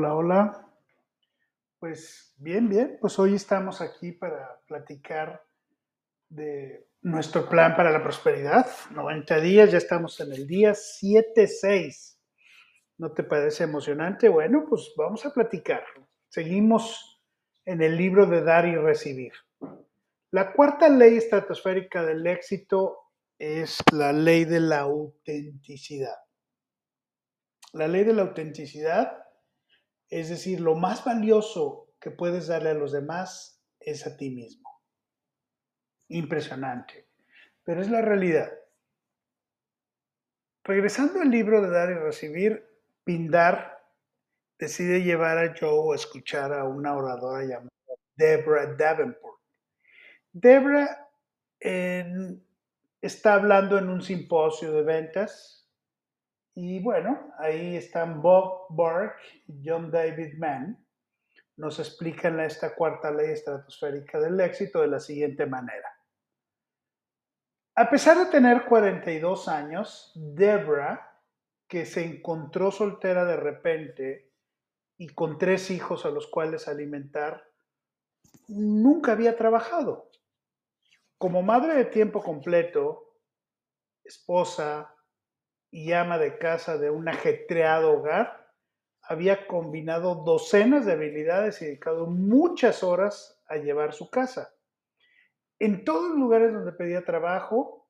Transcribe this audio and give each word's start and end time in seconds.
Hola, 0.00 0.14
hola. 0.14 0.66
Pues 1.78 2.34
bien, 2.38 2.70
bien, 2.70 2.96
pues 3.02 3.18
hoy 3.18 3.34
estamos 3.34 3.82
aquí 3.82 4.12
para 4.12 4.58
platicar 4.66 5.44
de 6.30 6.88
nuestro 7.02 7.46
plan 7.46 7.76
para 7.76 7.90
la 7.90 8.02
prosperidad. 8.02 8.66
90 8.92 9.40
días, 9.40 9.70
ya 9.70 9.76
estamos 9.76 10.18
en 10.20 10.32
el 10.32 10.46
día 10.46 10.70
7-6. 10.72 12.16
¿No 12.96 13.12
te 13.12 13.24
parece 13.24 13.64
emocionante? 13.64 14.30
Bueno, 14.30 14.64
pues 14.66 14.90
vamos 14.96 15.26
a 15.26 15.34
platicar. 15.34 15.84
Seguimos 16.30 17.22
en 17.66 17.82
el 17.82 17.98
libro 17.98 18.24
de 18.24 18.42
dar 18.42 18.66
y 18.66 18.76
recibir. 18.76 19.34
La 20.30 20.54
cuarta 20.54 20.88
ley 20.88 21.18
estratosférica 21.18 22.02
del 22.06 22.26
éxito 22.26 23.00
es 23.38 23.82
la 23.92 24.14
ley 24.14 24.46
de 24.46 24.60
la 24.60 24.78
autenticidad. 24.78 26.16
La 27.74 27.86
ley 27.86 28.04
de 28.04 28.14
la 28.14 28.22
autenticidad, 28.22 29.26
es 30.10 30.28
decir, 30.28 30.60
lo 30.60 30.74
más 30.74 31.04
valioso 31.04 31.94
que 32.00 32.10
puedes 32.10 32.48
darle 32.48 32.70
a 32.70 32.74
los 32.74 32.92
demás 32.92 33.62
es 33.78 34.06
a 34.06 34.16
ti 34.16 34.30
mismo. 34.30 34.68
Impresionante, 36.08 37.08
pero 37.62 37.80
es 37.80 37.88
la 37.88 38.02
realidad. 38.02 38.52
Regresando 40.64 41.20
al 41.20 41.30
libro 41.30 41.62
de 41.62 41.70
Dar 41.70 41.90
y 41.90 41.94
Recibir, 41.94 42.68
Pindar 43.04 43.82
decide 44.58 45.02
llevar 45.02 45.38
a 45.38 45.54
Joe 45.58 45.92
a 45.92 45.96
escuchar 45.96 46.52
a 46.52 46.64
una 46.64 46.94
oradora 46.94 47.44
llamada 47.44 47.70
Deborah 48.14 48.74
Davenport. 48.74 49.40
Deborah 50.32 51.08
está 53.00 53.34
hablando 53.34 53.78
en 53.78 53.88
un 53.88 54.02
simposio 54.02 54.72
de 54.72 54.82
ventas 54.82 55.59
y 56.62 56.78
bueno, 56.78 57.32
ahí 57.38 57.74
están 57.76 58.20
Bob 58.20 58.66
Burke 58.68 59.16
y 59.46 59.62
John 59.64 59.90
David 59.90 60.34
Mann. 60.36 60.86
Nos 61.56 61.78
explican 61.78 62.38
esta 62.38 62.74
cuarta 62.74 63.10
ley 63.10 63.30
estratosférica 63.30 64.20
del 64.20 64.38
éxito 64.38 64.82
de 64.82 64.88
la 64.88 65.00
siguiente 65.00 65.46
manera. 65.46 65.88
A 67.76 67.88
pesar 67.88 68.18
de 68.18 68.26
tener 68.26 68.66
42 68.66 69.48
años, 69.48 70.12
Deborah, 70.14 71.18
que 71.66 71.86
se 71.86 72.04
encontró 72.04 72.70
soltera 72.70 73.24
de 73.24 73.36
repente 73.36 74.30
y 74.98 75.08
con 75.08 75.38
tres 75.38 75.70
hijos 75.70 76.04
a 76.04 76.10
los 76.10 76.26
cuales 76.26 76.68
alimentar, 76.68 77.42
nunca 78.48 79.12
había 79.12 79.34
trabajado. 79.34 80.10
Como 81.16 81.40
madre 81.40 81.74
de 81.74 81.86
tiempo 81.86 82.22
completo, 82.22 83.16
esposa, 84.04 84.94
y 85.70 85.92
ama 85.92 86.18
de 86.18 86.38
casa 86.38 86.78
de 86.78 86.90
un 86.90 87.08
ajetreado 87.08 87.92
hogar, 87.92 88.52
había 89.02 89.46
combinado 89.46 90.16
docenas 90.24 90.86
de 90.86 90.92
habilidades 90.92 91.62
y 91.62 91.66
dedicado 91.66 92.06
muchas 92.06 92.82
horas 92.82 93.42
a 93.48 93.56
llevar 93.56 93.92
su 93.92 94.10
casa. 94.10 94.54
En 95.58 95.84
todos 95.84 96.10
los 96.10 96.18
lugares 96.18 96.52
donde 96.52 96.72
pedía 96.72 97.04
trabajo, 97.04 97.88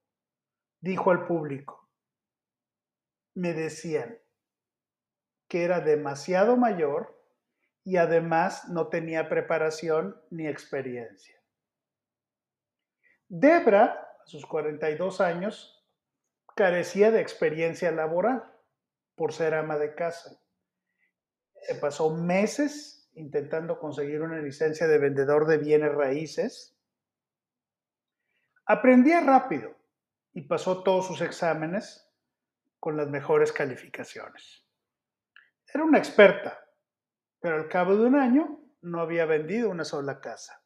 dijo 0.80 1.10
al 1.10 1.26
público, 1.26 1.90
me 3.34 3.52
decían 3.52 4.18
que 5.48 5.64
era 5.64 5.80
demasiado 5.80 6.56
mayor 6.56 7.20
y 7.84 7.96
además 7.96 8.68
no 8.68 8.88
tenía 8.88 9.28
preparación 9.28 10.20
ni 10.30 10.46
experiencia. 10.46 11.36
Debra, 13.28 13.84
a 14.22 14.26
sus 14.26 14.44
42 14.46 15.20
años, 15.20 15.79
carecía 16.54 17.10
de 17.10 17.20
experiencia 17.20 17.90
laboral 17.90 18.44
por 19.14 19.32
ser 19.32 19.54
ama 19.54 19.76
de 19.78 19.94
casa. 19.94 20.40
Se 21.62 21.75
pasó 21.75 22.10
meses 22.10 23.08
intentando 23.14 23.78
conseguir 23.78 24.22
una 24.22 24.38
licencia 24.38 24.86
de 24.86 24.98
vendedor 24.98 25.47
de 25.47 25.58
bienes 25.58 25.94
raíces. 25.94 26.76
Aprendía 28.64 29.20
rápido 29.20 29.76
y 30.32 30.42
pasó 30.42 30.82
todos 30.82 31.06
sus 31.06 31.20
exámenes 31.20 32.08
con 32.78 32.96
las 32.96 33.08
mejores 33.08 33.52
calificaciones. 33.52 34.66
Era 35.72 35.84
una 35.84 35.98
experta, 35.98 36.58
pero 37.41 37.56
al 37.56 37.69
cabo 37.69 37.96
de 37.96 38.06
un 38.06 38.16
año 38.16 38.60
no 38.80 39.00
había 39.00 39.26
vendido 39.26 39.70
una 39.70 39.84
sola 39.84 40.20
casa. 40.20 40.62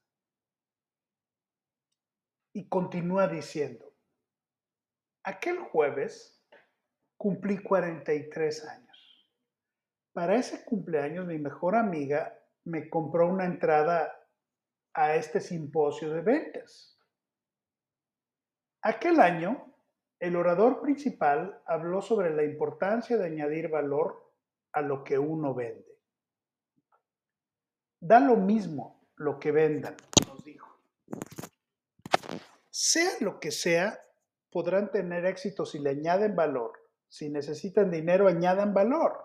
Y 2.52 2.68
continúa 2.68 3.26
diciendo, 3.26 3.93
Aquel 5.24 5.58
jueves 5.58 6.38
cumplí 7.16 7.62
43 7.62 8.68
años. 8.68 9.30
Para 10.12 10.36
ese 10.36 10.64
cumpleaños 10.64 11.26
mi 11.26 11.38
mejor 11.38 11.76
amiga 11.76 12.38
me 12.64 12.90
compró 12.90 13.28
una 13.28 13.46
entrada 13.46 14.14
a 14.92 15.14
este 15.14 15.40
simposio 15.40 16.12
de 16.12 16.20
ventas. 16.20 17.00
Aquel 18.82 19.18
año, 19.18 19.74
el 20.20 20.36
orador 20.36 20.82
principal 20.82 21.62
habló 21.64 22.02
sobre 22.02 22.34
la 22.34 22.44
importancia 22.44 23.16
de 23.16 23.24
añadir 23.24 23.70
valor 23.70 24.30
a 24.72 24.82
lo 24.82 25.04
que 25.04 25.18
uno 25.18 25.54
vende. 25.54 25.98
Da 27.98 28.20
lo 28.20 28.36
mismo 28.36 29.08
lo 29.16 29.38
que 29.38 29.52
vendan, 29.52 29.96
nos 30.26 30.44
dijo. 30.44 30.78
Sea 32.68 33.10
lo 33.20 33.40
que 33.40 33.50
sea, 33.50 33.98
podrán 34.54 34.92
tener 34.92 35.26
éxito 35.26 35.66
si 35.66 35.80
le 35.80 35.90
añaden 35.90 36.36
valor. 36.36 36.78
Si 37.08 37.28
necesitan 37.28 37.90
dinero, 37.90 38.28
añadan 38.28 38.72
valor. 38.72 39.18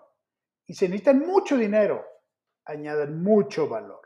Y 0.66 0.74
si 0.74 0.86
necesitan 0.86 1.20
mucho 1.20 1.56
dinero, 1.56 2.04
añadan 2.64 3.22
mucho 3.22 3.68
valor. 3.68 4.00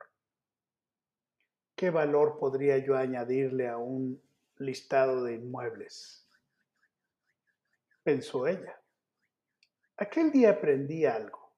¿Qué 1.74 1.88
valor 1.88 2.36
podría 2.36 2.76
yo 2.76 2.94
añadirle 2.94 3.68
a 3.68 3.78
un 3.78 4.22
listado 4.58 5.24
de 5.24 5.36
inmuebles? 5.36 6.28
Pensó 8.02 8.46
ella. 8.46 8.78
Aquel 9.96 10.30
día 10.30 10.50
aprendí 10.50 11.06
algo. 11.06 11.54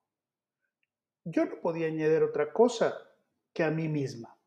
Yo 1.25 1.45
no 1.45 1.61
podía 1.61 1.89
añadir 1.89 2.23
otra 2.23 2.53
cosa 2.53 2.97
que 3.53 3.65
a 3.65 3.73
mí 3.73 3.89
misma. 3.89 4.39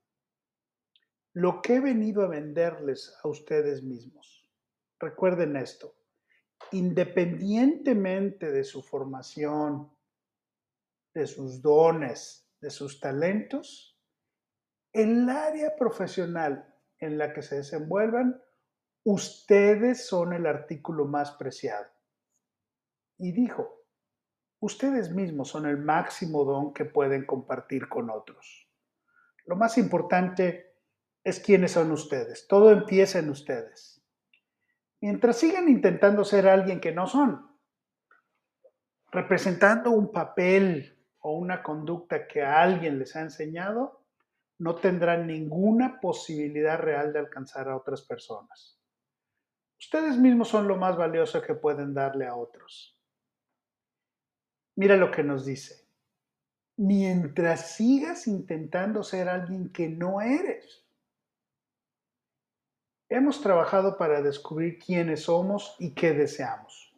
Lo 1.33 1.61
que 1.61 1.75
he 1.75 1.79
venido 1.81 2.23
a 2.23 2.29
venderles 2.29 3.13
a 3.21 3.27
ustedes 3.27 3.83
mismos 3.83 4.38
Recuerden 4.99 5.55
esto, 5.55 5.95
independientemente 6.71 8.51
de 8.51 8.65
su 8.65 8.83
formación, 8.83 9.89
de 11.13 11.25
sus 11.25 11.61
dones, 11.61 12.49
de 12.59 12.69
sus 12.69 12.99
talentos, 12.99 13.97
el 14.91 15.29
área 15.29 15.75
profesional 15.77 16.75
en 16.99 17.17
la 17.17 17.31
que 17.31 17.41
se 17.41 17.57
desenvuelvan, 17.57 18.41
ustedes 19.05 20.05
son 20.05 20.33
el 20.33 20.45
artículo 20.45 21.05
más 21.05 21.31
preciado. 21.31 21.87
Y 23.17 23.31
dijo, 23.31 23.85
ustedes 24.59 25.11
mismos 25.11 25.47
son 25.47 25.65
el 25.65 25.77
máximo 25.77 26.43
don 26.43 26.73
que 26.73 26.83
pueden 26.83 27.25
compartir 27.25 27.87
con 27.87 28.09
otros. 28.09 28.69
Lo 29.45 29.55
más 29.55 29.77
importante 29.77 30.75
es 31.23 31.39
quiénes 31.39 31.71
son 31.71 31.91
ustedes. 31.91 32.47
Todo 32.47 32.71
empieza 32.71 33.19
en 33.19 33.29
ustedes 33.29 33.98
mientras 35.01 35.37
sigan 35.37 35.69
intentando 35.69 36.23
ser 36.23 36.47
alguien 36.47 36.79
que 36.79 36.91
no 36.91 37.07
son, 37.07 37.49
representando 39.11 39.91
un 39.91 40.11
papel 40.11 40.97
o 41.19 41.33
una 41.33 41.63
conducta 41.63 42.27
que 42.27 42.41
a 42.41 42.61
alguien 42.61 42.99
les 42.99 43.15
ha 43.15 43.21
enseñado, 43.21 44.05
no 44.59 44.75
tendrán 44.75 45.27
ninguna 45.27 45.99
posibilidad 45.99 46.77
real 46.77 47.13
de 47.13 47.19
alcanzar 47.19 47.69
a 47.69 47.77
otras 47.77 48.01
personas. 48.01 48.77
Ustedes 49.79 50.17
mismos 50.17 50.49
son 50.49 50.67
lo 50.67 50.75
más 50.75 50.97
valioso 50.97 51.41
que 51.41 51.55
pueden 51.55 51.93
darle 51.93 52.27
a 52.27 52.35
otros. 52.35 52.97
Mira 54.75 54.97
lo 54.97 55.11
que 55.11 55.23
nos 55.23 55.45
dice. 55.45 55.87
Mientras 56.75 57.71
sigas 57.75 58.27
intentando 58.27 59.03
ser 59.03 59.29
alguien 59.29 59.71
que 59.71 59.89
no 59.89 60.21
eres, 60.21 60.85
Hemos 63.09 63.41
trabajado 63.41 63.97
para 63.97 64.21
descubrir 64.21 64.77
quiénes 64.77 65.23
somos 65.23 65.75
y 65.79 65.95
qué 65.95 66.13
deseamos. 66.13 66.93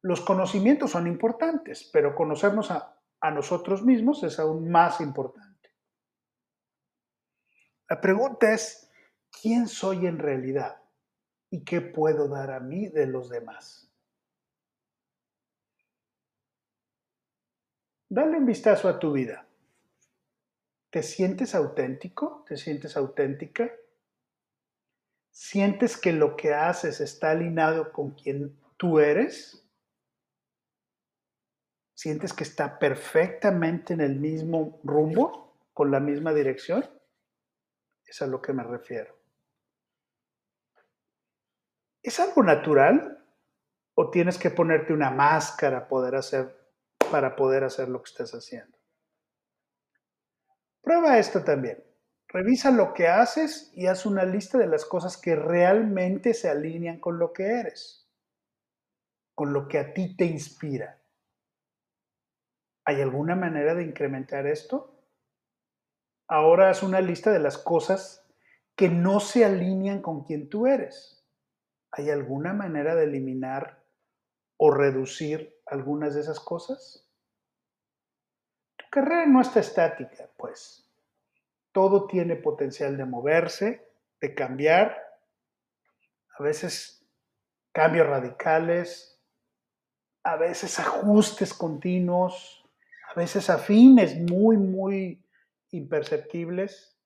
Los 0.00 0.22
conocimientos 0.22 0.92
son 0.92 1.06
importantes, 1.06 1.90
pero 1.92 2.14
conocernos 2.14 2.70
a, 2.70 2.94
nosotros 3.32 3.82
mismos 3.82 4.22
es 4.22 4.38
aún 4.38 4.70
más 4.70 5.00
importante. 5.00 5.74
La 7.88 8.00
pregunta 8.00 8.54
es, 8.54 8.88
¿quién 9.42 9.66
soy 9.66 10.06
en 10.06 10.20
realidad? 10.20 10.80
¿Y 11.50 11.64
qué 11.64 11.80
puedo 11.80 12.28
dar 12.28 12.52
a 12.52 12.60
mí 12.60 12.88
de 12.88 13.06
los 13.06 13.28
demás? 13.28 13.92
Dale 18.08 18.38
un 18.38 18.46
vistazo 18.46 18.88
a 18.88 19.00
tu 19.00 19.10
vida. 19.10 19.44
¿Te 20.88 21.02
sientes 21.02 21.56
auténtico? 21.56 22.44
¿Te 22.46 22.56
sientes 22.56 22.96
auténtica? 22.96 23.68
¿Sientes 25.38 25.98
que 25.98 26.14
lo 26.14 26.34
que 26.34 26.54
haces 26.54 27.02
está 27.02 27.32
alineado 27.32 27.92
con 27.92 28.12
quien 28.12 28.58
tú 28.78 29.00
eres? 29.00 29.62
sientes 31.96 32.34
que 32.34 32.44
está 32.44 32.78
perfectamente 32.78 33.94
en 33.94 34.02
el 34.02 34.16
mismo 34.16 34.80
rumbo, 34.84 35.58
con 35.72 35.90
la 35.90 35.98
misma 35.98 36.32
dirección. 36.32 36.88
Es 38.04 38.20
a 38.22 38.26
lo 38.26 38.40
que 38.40 38.52
me 38.52 38.62
refiero. 38.62 39.16
¿Es 42.02 42.20
algo 42.20 42.42
natural 42.42 43.26
o 43.94 44.10
tienes 44.10 44.38
que 44.38 44.50
ponerte 44.50 44.92
una 44.92 45.10
máscara 45.10 45.88
para 45.88 47.34
poder 47.34 47.64
hacer 47.64 47.88
lo 47.88 48.02
que 48.02 48.10
estás 48.10 48.32
haciendo? 48.32 48.76
Prueba 50.82 51.18
esto 51.18 51.42
también. 51.42 51.85
Revisa 52.28 52.70
lo 52.70 52.92
que 52.92 53.08
haces 53.08 53.70
y 53.74 53.86
haz 53.86 54.04
una 54.04 54.24
lista 54.24 54.58
de 54.58 54.66
las 54.66 54.84
cosas 54.84 55.16
que 55.16 55.36
realmente 55.36 56.34
se 56.34 56.50
alinean 56.50 56.98
con 56.98 57.18
lo 57.18 57.32
que 57.32 57.44
eres, 57.44 58.08
con 59.34 59.52
lo 59.52 59.68
que 59.68 59.78
a 59.78 59.94
ti 59.94 60.16
te 60.16 60.24
inspira. 60.24 61.00
¿Hay 62.84 63.00
alguna 63.00 63.36
manera 63.36 63.74
de 63.74 63.84
incrementar 63.84 64.46
esto? 64.46 64.96
Ahora 66.28 66.70
haz 66.70 66.82
una 66.82 67.00
lista 67.00 67.30
de 67.30 67.38
las 67.38 67.58
cosas 67.58 68.26
que 68.74 68.88
no 68.88 69.20
se 69.20 69.44
alinean 69.44 70.02
con 70.02 70.24
quien 70.24 70.48
tú 70.48 70.66
eres. 70.66 71.24
¿Hay 71.92 72.10
alguna 72.10 72.52
manera 72.52 72.94
de 72.94 73.04
eliminar 73.04 73.84
o 74.58 74.70
reducir 74.70 75.60
algunas 75.66 76.14
de 76.14 76.20
esas 76.20 76.40
cosas? 76.40 77.08
Tu 78.76 78.84
carrera 78.90 79.26
no 79.26 79.40
está 79.40 79.60
estática, 79.60 80.28
pues. 80.36 80.85
Todo 81.76 82.06
tiene 82.06 82.36
potencial 82.36 82.96
de 82.96 83.04
moverse, 83.04 83.86
de 84.18 84.34
cambiar, 84.34 84.96
a 86.38 86.42
veces 86.42 87.06
cambios 87.70 88.06
radicales, 88.06 89.22
a 90.22 90.36
veces 90.36 90.78
ajustes 90.78 91.52
continuos, 91.52 92.66
a 93.14 93.20
veces 93.20 93.50
afines 93.50 94.16
muy, 94.18 94.56
muy 94.56 95.22
imperceptibles. 95.72 96.98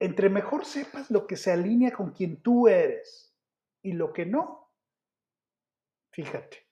Entre 0.00 0.30
mejor 0.30 0.64
sepas 0.64 1.10
lo 1.10 1.26
que 1.26 1.36
se 1.36 1.52
alinea 1.52 1.92
con 1.92 2.12
quien 2.12 2.40
tú 2.40 2.66
eres 2.66 3.36
y 3.82 3.92
lo 3.92 4.14
que 4.14 4.24
no, 4.24 4.72
fíjate, 6.12 6.66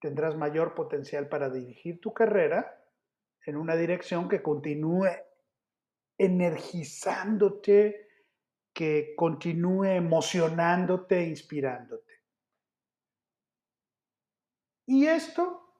tendrás 0.00 0.38
mayor 0.38 0.74
potencial 0.74 1.28
para 1.28 1.50
dirigir 1.50 2.00
tu 2.00 2.14
carrera 2.14 2.82
en 3.44 3.58
una 3.58 3.76
dirección 3.76 4.26
que 4.26 4.40
continúe 4.40 5.10
energizándote, 6.18 8.08
que 8.72 9.14
continúe 9.16 9.84
emocionándote, 9.84 11.22
inspirándote. 11.24 12.12
Y 14.86 15.06
esto 15.06 15.74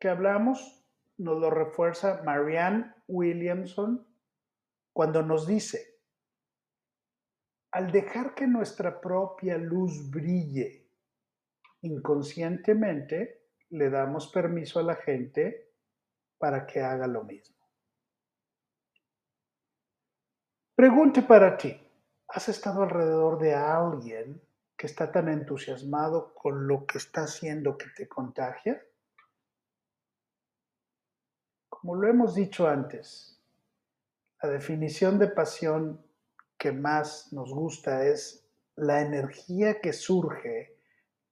que 0.00 0.08
hablamos 0.08 0.84
nos 1.18 1.40
lo 1.40 1.50
refuerza 1.50 2.22
Marianne 2.24 2.94
Williamson 3.08 4.06
cuando 4.92 5.22
nos 5.22 5.46
dice, 5.46 5.96
al 7.72 7.90
dejar 7.90 8.34
que 8.34 8.46
nuestra 8.46 9.00
propia 9.00 9.58
luz 9.58 10.10
brille, 10.10 10.88
inconscientemente 11.82 13.48
le 13.70 13.90
damos 13.90 14.28
permiso 14.28 14.78
a 14.80 14.82
la 14.82 14.96
gente 14.96 15.72
para 16.38 16.66
que 16.66 16.80
haga 16.80 17.06
lo 17.06 17.24
mismo. 17.24 17.55
Pregunte 20.76 21.22
para 21.22 21.56
ti, 21.56 21.74
¿has 22.28 22.50
estado 22.50 22.82
alrededor 22.82 23.38
de 23.38 23.54
alguien 23.54 24.42
que 24.76 24.86
está 24.86 25.10
tan 25.10 25.30
entusiasmado 25.30 26.34
con 26.34 26.68
lo 26.68 26.84
que 26.84 26.98
está 26.98 27.22
haciendo 27.22 27.78
que 27.78 27.86
te 27.96 28.06
contagia? 28.06 28.84
Como 31.70 31.94
lo 31.94 32.06
hemos 32.06 32.34
dicho 32.34 32.68
antes, 32.68 33.42
la 34.42 34.50
definición 34.50 35.18
de 35.18 35.28
pasión 35.28 36.04
que 36.58 36.72
más 36.72 37.32
nos 37.32 37.54
gusta 37.54 38.04
es 38.04 38.46
la 38.74 39.00
energía 39.00 39.80
que 39.80 39.94
surge 39.94 40.76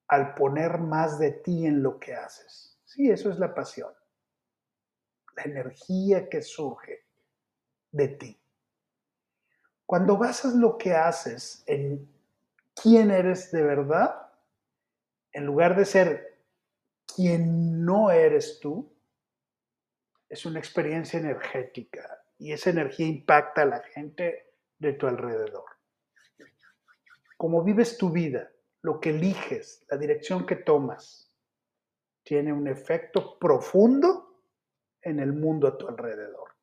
al 0.08 0.34
poner 0.34 0.78
más 0.78 1.18
de 1.18 1.32
ti 1.32 1.66
en 1.66 1.82
lo 1.82 2.00
que 2.00 2.14
haces. 2.14 2.80
Sí, 2.86 3.10
eso 3.10 3.28
es 3.28 3.38
la 3.38 3.54
pasión. 3.54 3.92
La 5.36 5.42
energía 5.42 6.30
que 6.30 6.40
surge 6.40 7.04
de 7.92 8.08
ti. 8.08 8.40
Cuando 9.94 10.16
basas 10.16 10.54
lo 10.56 10.76
que 10.76 10.92
haces 10.92 11.62
en 11.68 12.10
quién 12.74 13.12
eres 13.12 13.52
de 13.52 13.62
verdad, 13.62 14.28
en 15.30 15.46
lugar 15.46 15.76
de 15.76 15.84
ser 15.84 16.40
quien 17.14 17.84
no 17.84 18.10
eres 18.10 18.58
tú, 18.58 18.92
es 20.28 20.44
una 20.46 20.58
experiencia 20.58 21.20
energética 21.20 22.24
y 22.38 22.50
esa 22.50 22.70
energía 22.70 23.06
impacta 23.06 23.62
a 23.62 23.66
la 23.66 23.82
gente 23.84 24.54
de 24.80 24.94
tu 24.94 25.06
alrededor. 25.06 25.66
Cómo 27.36 27.62
vives 27.62 27.96
tu 27.96 28.10
vida, 28.10 28.50
lo 28.82 28.98
que 28.98 29.10
eliges, 29.10 29.86
la 29.88 29.96
dirección 29.96 30.44
que 30.44 30.56
tomas, 30.56 31.32
tiene 32.24 32.52
un 32.52 32.66
efecto 32.66 33.38
profundo 33.38 34.40
en 35.02 35.20
el 35.20 35.32
mundo 35.32 35.68
a 35.68 35.78
tu 35.78 35.86
alrededor. 35.86 36.53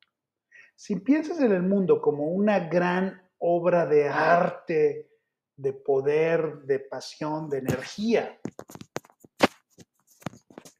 Si 0.81 0.95
piensas 0.95 1.39
en 1.41 1.51
el 1.51 1.61
mundo 1.61 2.01
como 2.01 2.23
una 2.31 2.67
gran 2.67 3.21
obra 3.37 3.85
de 3.85 4.09
arte, 4.09 5.11
de 5.55 5.73
poder, 5.73 6.63
de 6.63 6.79
pasión, 6.79 7.51
de 7.51 7.59
energía, 7.59 8.39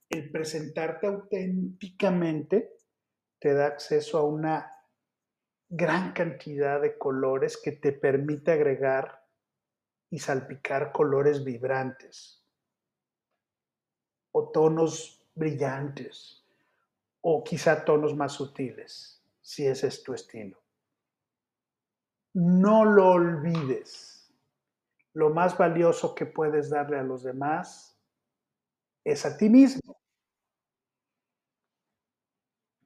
el 0.09 0.31
presentarte 0.31 1.05
auténticamente 1.05 2.73
te 3.37 3.53
da 3.53 3.67
acceso 3.67 4.17
a 4.17 4.25
una 4.25 4.75
gran 5.69 6.13
cantidad 6.13 6.81
de 6.81 6.97
colores 6.97 7.57
que 7.57 7.73
te 7.73 7.91
permite 7.91 8.53
agregar 8.53 9.23
y 10.09 10.17
salpicar 10.17 10.91
colores 10.93 11.43
vibrantes 11.43 12.43
o 14.31 14.49
tonos 14.49 15.29
brillantes 15.35 16.43
o 17.21 17.43
quizá 17.43 17.85
tonos 17.85 18.15
más 18.15 18.31
sutiles, 18.31 19.20
si 19.41 19.65
ese 19.65 19.87
es 19.87 20.03
tu 20.03 20.13
estilo. 20.13 20.61
No 22.33 22.85
lo 22.85 23.11
olvides. 23.11 24.33
Lo 25.13 25.29
más 25.29 25.57
valioso 25.57 26.15
que 26.15 26.25
puedes 26.25 26.69
darle 26.69 26.97
a 26.97 27.03
los 27.03 27.23
demás 27.23 27.99
es 29.03 29.25
a 29.25 29.35
ti 29.35 29.49
mismo. 29.49 29.99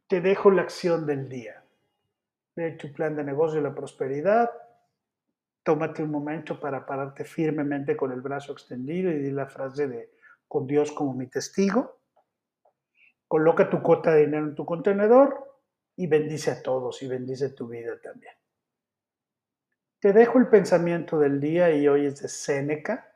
Te 0.08 0.22
dejo 0.22 0.50
la 0.50 0.64
acción 0.64 1.06
del 1.06 1.30
día 1.30 1.66
ve 2.56 2.72
tu 2.72 2.92
plan 2.92 3.16
de 3.16 3.24
negocio 3.24 3.60
y 3.60 3.64
la 3.64 3.76
prosperidad, 3.76 4.50
tómate 5.64 6.04
un 6.04 6.12
momento 6.12 6.60
para 6.60 6.86
pararte 6.86 7.26
firmemente 7.26 7.98
con 7.98 8.12
el 8.12 8.22
brazo 8.22 8.54
extendido 8.54 9.12
y 9.12 9.20
di 9.20 9.32
la 9.32 9.48
frase 9.48 9.88
de 9.88 10.12
con 10.48 10.68
Dios 10.68 10.92
como 10.92 11.14
mi 11.14 11.28
testigo. 11.28 11.98
Coloca 13.28 13.70
tu 13.70 13.82
cuota 13.82 14.12
de 14.12 14.26
dinero 14.26 14.46
en 14.46 14.56
tu 14.56 14.66
contenedor 14.66 15.55
y 15.96 16.08
bendice 16.08 16.52
a 16.52 16.62
todos 16.62 17.02
y 17.02 17.08
bendice 17.08 17.50
tu 17.50 17.68
vida 17.68 18.00
también. 18.02 18.34
Te 20.00 20.14
dejo 20.14 20.38
el 20.38 20.48
pensamiento 20.50 21.18
del 21.18 21.40
día 21.40 21.72
y 21.72 21.88
hoy 21.88 22.06
es 22.06 22.22
de 22.22 22.28
Séneca. 22.28 23.12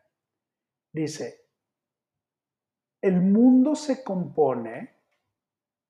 Dice, 0.91 1.45
el 3.01 3.21
mundo 3.21 3.75
se 3.75 4.03
compone 4.03 4.95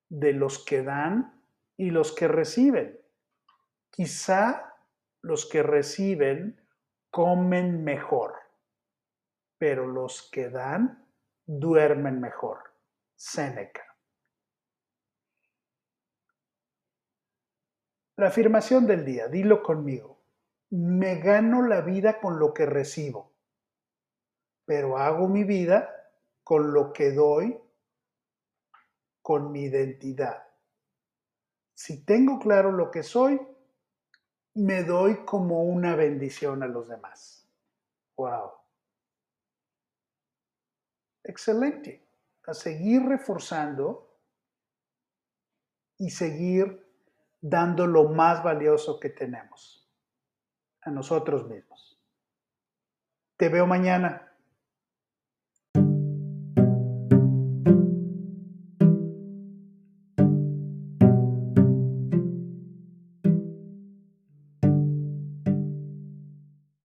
de 0.10 0.34
los 0.34 0.64
que 0.66 0.84
dan 0.84 1.42
y 1.78 1.92
los 1.92 2.12
que 2.12 2.28
reciben. 2.28 3.00
Quizá 3.90 4.76
los 5.22 5.46
que 5.46 5.64
reciben 5.64 6.60
comen 7.10 7.84
mejor, 7.84 8.36
pero 9.58 9.88
los 9.88 10.30
que 10.32 10.50
dan 10.50 11.08
duermen 11.46 12.20
mejor. 12.20 12.60
Séneca. 13.16 13.89
La 18.20 18.28
afirmación 18.28 18.86
del 18.86 19.06
día, 19.06 19.30
dilo 19.30 19.64
conmigo. 19.64 20.20
Me 20.72 21.22
gano 21.22 21.66
la 21.66 21.80
vida 21.80 22.20
con 22.20 22.38
lo 22.38 22.54
que 22.54 22.66
recibo, 22.66 23.32
pero 24.66 24.98
hago 24.98 25.30
mi 25.30 25.46
vida 25.46 26.12
con 26.44 26.74
lo 26.74 26.92
que 26.92 27.14
doy, 27.14 27.58
con 29.22 29.54
mi 29.54 29.62
identidad. 29.62 30.50
Si 31.74 32.04
tengo 32.04 32.40
claro 32.40 32.74
lo 32.74 32.92
que 32.92 33.04
soy, 33.04 33.40
me 34.56 34.84
doy 34.84 35.24
como 35.24 35.64
una 35.64 35.96
bendición 35.96 36.62
a 36.62 36.68
los 36.68 36.90
demás. 36.90 37.48
Wow. 38.18 38.52
Excelente. 41.24 42.06
A 42.48 42.54
seguir 42.54 43.02
reforzando 43.04 44.14
y 45.98 46.10
seguir 46.10 46.89
dando 47.42 47.88
lo 47.88 48.10
más 48.10 48.44
valioso 48.44 49.00
que 49.00 49.10
tenemos, 49.10 49.90
a 50.82 50.92
nosotros 50.92 51.48
mismos. 51.48 52.00
Te 53.38 53.50
veo 53.50 53.66
mañana. 53.66 54.29